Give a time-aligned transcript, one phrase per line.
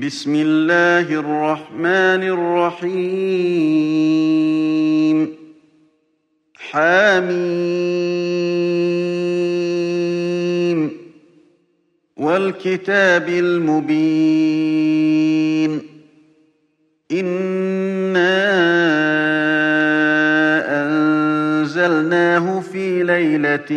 [0.00, 2.22] بسم الله الرحمن
[2.94, 3.58] الرحيم
[6.54, 7.28] حميم
[12.16, 14.60] والكتاب المبين
[17.12, 18.38] إنا
[20.82, 23.70] أنزلناه في ليلة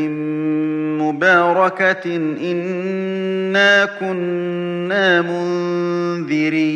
[1.12, 2.16] مباركة
[2.52, 6.72] إنا كنا منذرين.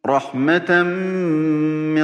[0.06, 0.84] رحمة
[1.96, 2.04] من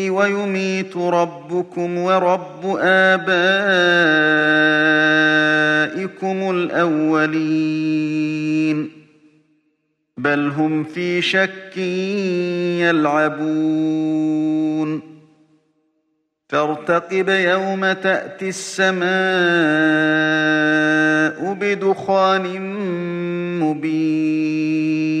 [0.11, 3.21] ويميت ربكم ورب آبائكم
[6.51, 8.21] الأولين.
[10.17, 11.77] بل هم في شك
[12.81, 15.01] يلعبون.
[16.49, 19.01] فارتقب يوم تأتي السماء
[21.53, 22.61] بدخان
[23.59, 25.20] مبين.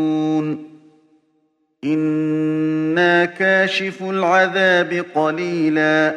[1.84, 6.14] إنا كاشف العذاب قليلا.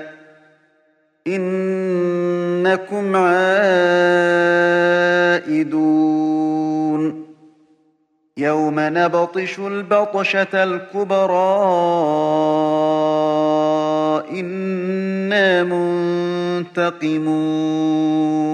[1.28, 3.66] إنكم عائدون.
[8.38, 11.36] يوم نبطش البطشة الكبرى.
[14.32, 14.85] إنا
[16.78, 18.46] منتقمون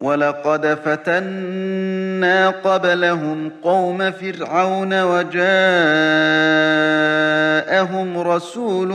[0.00, 5.38] ولقد فتنا قبلهم قوم فرعون وجاءهم
[8.18, 8.90] رسول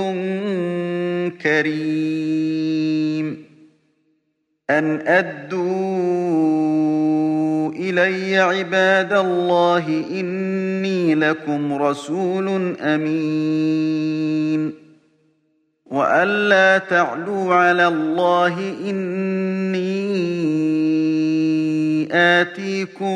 [1.42, 3.46] كريم.
[4.70, 5.66] أن أدوا
[7.72, 14.85] إلي عباد الله إني لكم رسول أمين.
[15.86, 20.16] وأن لا تعلوا على الله إني
[22.12, 23.16] آتيكم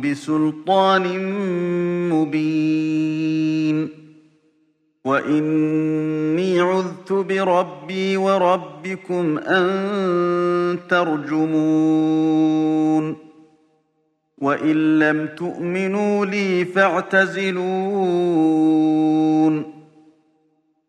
[0.00, 1.04] بسلطان
[2.10, 3.88] مبين
[5.04, 12.42] وإني عذت بربي وربكم أن ترجمون
[14.38, 17.62] وإن لم تؤمنوا لي فاعتزلون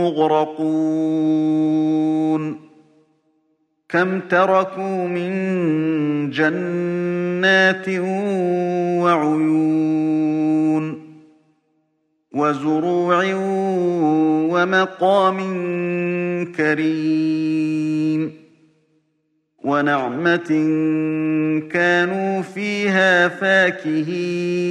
[0.00, 1.90] مغرقون
[3.88, 7.88] كم تركوا من جنات
[9.04, 10.40] وعيون
[12.32, 13.34] وزروع
[14.52, 15.38] ومقام
[16.56, 18.32] كريم
[19.64, 20.48] ونعمة
[21.72, 24.70] كانوا فيها فاكهين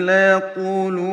[0.00, 1.04] ليقولون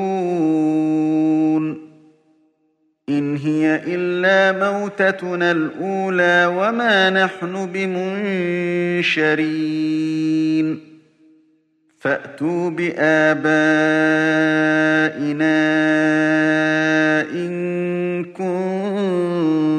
[3.10, 8.92] إن هي إلا موتتنا الأولى وما نحن بمنشرين.
[12.00, 13.42] فأتوا بآبائنا
[17.32, 17.62] إن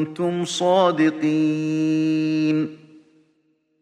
[0.05, 2.03] كنتم صادقين.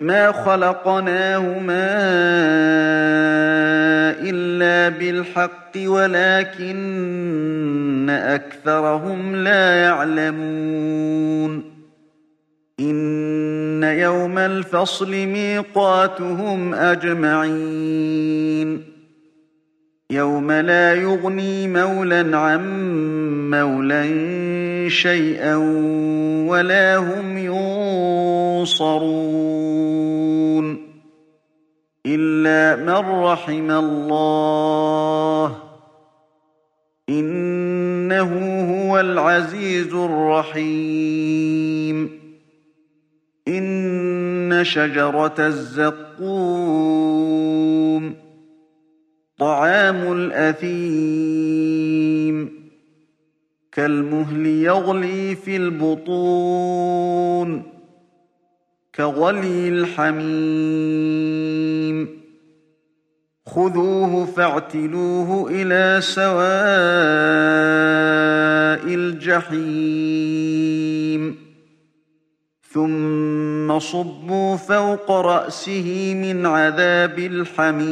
[0.00, 1.88] ما خلقناهما
[4.20, 6.78] إلا بالحق ولكن
[8.10, 11.64] أكثرهم لا يعلمون
[12.80, 18.18] إن يوم الفصل ميقاتهم أجمعين
[20.10, 22.60] يوم لا يغني مولا عن
[23.50, 24.08] مولا
[24.88, 25.56] شيئا
[26.46, 27.38] ولا هم
[28.58, 29.57] ينصرون
[32.48, 35.56] إلا من رحم الله
[37.08, 38.32] إنه
[38.72, 41.18] هو العزيز الرحيم
[43.48, 46.28] إن شجرة الزقوم
[49.38, 51.28] طعام الأثيم
[53.72, 57.62] كالمهل يغلي في البطون
[58.94, 60.98] كغلي الحميم
[63.58, 66.38] خذوه فاعتلوه إلى سواء
[68.94, 70.28] الجحيم.
[72.72, 77.88] ثم صبوا فوق رأسه من عذاب الحميم.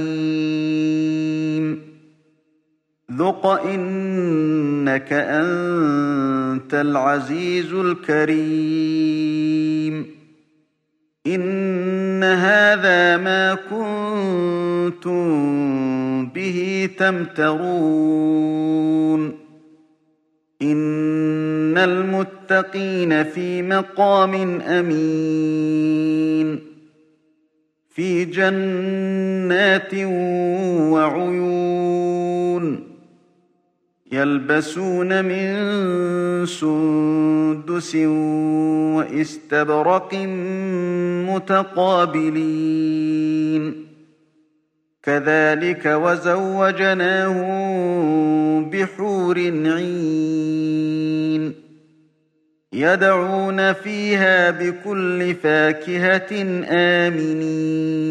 [3.13, 9.27] ذق إنك أنت العزيز الكريم.
[11.27, 13.55] إن هذا ما
[14.91, 18.43] كنتم به تمترون
[20.63, 26.59] إن المتقين في مقام أمين
[27.89, 29.95] في جنات
[30.93, 32.87] وعيون
[34.13, 35.57] يلبسون من
[36.47, 37.97] سندس
[38.97, 40.15] واستبرق
[41.29, 42.67] متقابلين
[45.07, 47.47] كذلك وزوجناهم
[48.71, 51.55] بحور عين
[52.73, 58.07] يدعون فيها بكل فاكهة آمنين.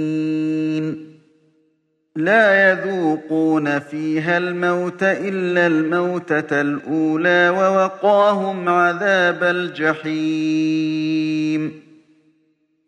[2.16, 10.96] لا يذوقون فيها الموت إلا الموتة الأولى ووقاهم عذاب الجحيم.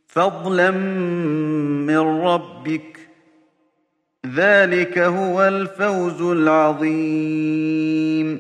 [0.08, 3.07] فضلا من ربك
[4.36, 8.40] ذلك هو الفوز العظيم.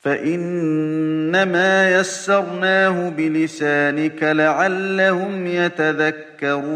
[0.00, 6.74] فإنما يسرناه بلسانك لعلهم يتذكرون.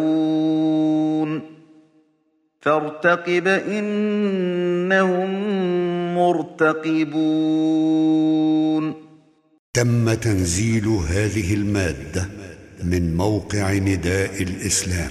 [2.61, 5.31] فارتقب إنهم
[6.15, 8.95] مرتقبون.
[9.75, 12.29] تم تنزيل هذه المادة
[12.85, 15.11] من موقع نداء الإسلام.